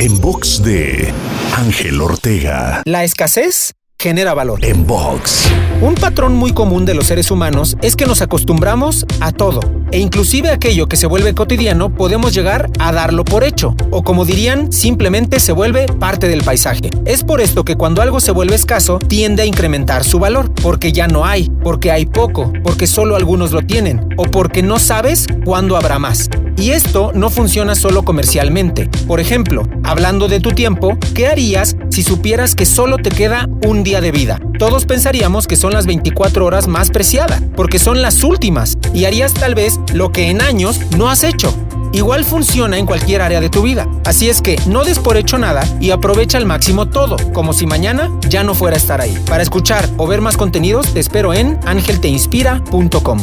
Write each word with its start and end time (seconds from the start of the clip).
En 0.00 0.20
box 0.20 0.62
de 0.62 1.12
Ángel 1.56 2.00
Ortega. 2.00 2.82
La 2.84 3.02
escasez 3.02 3.74
genera 3.98 4.32
valor. 4.32 4.64
En 4.64 4.86
box. 4.86 5.48
Un 5.80 5.96
patrón 5.96 6.34
muy 6.34 6.52
común 6.52 6.84
de 6.84 6.94
los 6.94 7.08
seres 7.08 7.32
humanos 7.32 7.76
es 7.82 7.96
que 7.96 8.06
nos 8.06 8.22
acostumbramos 8.22 9.04
a 9.18 9.32
todo, 9.32 9.58
e 9.90 9.98
inclusive 9.98 10.50
aquello 10.50 10.86
que 10.86 10.96
se 10.96 11.08
vuelve 11.08 11.34
cotidiano 11.34 11.92
podemos 11.92 12.32
llegar 12.32 12.70
a 12.78 12.92
darlo 12.92 13.24
por 13.24 13.42
hecho, 13.42 13.74
o 13.90 14.04
como 14.04 14.24
dirían, 14.24 14.70
simplemente 14.70 15.40
se 15.40 15.50
vuelve 15.50 15.86
parte 15.86 16.28
del 16.28 16.44
paisaje. 16.44 16.90
Es 17.04 17.24
por 17.24 17.40
esto 17.40 17.64
que 17.64 17.74
cuando 17.74 18.00
algo 18.00 18.20
se 18.20 18.30
vuelve 18.30 18.54
escaso, 18.54 19.00
tiende 19.00 19.42
a 19.42 19.46
incrementar 19.46 20.04
su 20.04 20.20
valor, 20.20 20.52
porque 20.62 20.92
ya 20.92 21.08
no 21.08 21.26
hay, 21.26 21.50
porque 21.64 21.90
hay 21.90 22.06
poco, 22.06 22.52
porque 22.62 22.86
solo 22.86 23.16
algunos 23.16 23.50
lo 23.50 23.62
tienen, 23.62 24.08
o 24.16 24.26
porque 24.26 24.62
no 24.62 24.78
sabes 24.78 25.26
cuándo 25.44 25.76
habrá 25.76 25.98
más. 25.98 26.30
Y 26.58 26.70
esto 26.70 27.12
no 27.14 27.30
funciona 27.30 27.76
solo 27.76 28.02
comercialmente. 28.02 28.90
Por 29.06 29.20
ejemplo, 29.20 29.62
hablando 29.84 30.26
de 30.26 30.40
tu 30.40 30.50
tiempo, 30.50 30.98
¿qué 31.14 31.28
harías 31.28 31.76
si 31.88 32.02
supieras 32.02 32.56
que 32.56 32.66
solo 32.66 32.96
te 32.96 33.10
queda 33.10 33.48
un 33.64 33.84
día 33.84 34.00
de 34.00 34.10
vida? 34.10 34.40
Todos 34.58 34.84
pensaríamos 34.84 35.46
que 35.46 35.56
son 35.56 35.72
las 35.72 35.86
24 35.86 36.44
horas 36.44 36.66
más 36.66 36.90
preciadas, 36.90 37.40
porque 37.54 37.78
son 37.78 38.02
las 38.02 38.24
últimas, 38.24 38.76
y 38.92 39.04
harías 39.04 39.34
tal 39.34 39.54
vez 39.54 39.78
lo 39.94 40.10
que 40.10 40.30
en 40.30 40.42
años 40.42 40.80
no 40.96 41.08
has 41.08 41.22
hecho. 41.22 41.54
Igual 41.92 42.24
funciona 42.24 42.76
en 42.76 42.86
cualquier 42.86 43.22
área 43.22 43.40
de 43.40 43.48
tu 43.48 43.62
vida. 43.62 43.86
Así 44.04 44.28
es 44.28 44.42
que 44.42 44.60
no 44.66 44.84
des 44.84 44.98
por 44.98 45.16
hecho 45.16 45.38
nada 45.38 45.64
y 45.80 45.90
aprovecha 45.90 46.38
al 46.38 46.44
máximo 46.44 46.88
todo, 46.88 47.16
como 47.32 47.52
si 47.52 47.66
mañana 47.66 48.10
ya 48.28 48.42
no 48.42 48.54
fuera 48.54 48.76
a 48.76 48.78
estar 48.78 49.00
ahí. 49.00 49.16
Para 49.26 49.44
escuchar 49.44 49.88
o 49.96 50.06
ver 50.06 50.20
más 50.20 50.36
contenidos, 50.36 50.92
te 50.92 51.00
espero 51.00 51.32
en 51.32 51.58
angelteinspira.com. 51.64 53.22